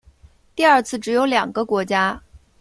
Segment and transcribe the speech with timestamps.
[0.55, 2.19] 第二次只有两个国家。